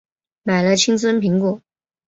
[0.41, 1.61] 买了青森苹果